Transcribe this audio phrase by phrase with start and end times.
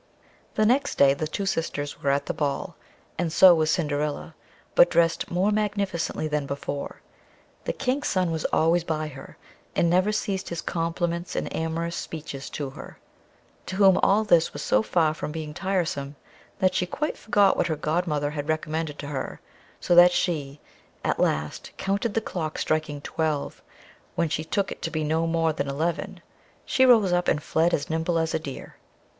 [0.55, 2.75] The next day the two sisters were at the ball,
[3.19, 4.33] and so was Cinderilla,
[4.73, 7.01] but dressed more magnificently than before.
[7.65, 9.37] The King's son was always by her,
[9.75, 12.97] and never ceased his compliments and amorous speeches to her;
[13.67, 16.15] to whom all this was so far from being tiresome,
[16.57, 19.39] that she quite forgot what her godmother had recommended to her,
[19.79, 20.59] so that she,
[21.05, 23.61] at last, counted the clock striking twelve,
[24.15, 26.21] when she took it to be no more than eleven;
[26.65, 28.77] she then rose up, and fled as nimble as a deer.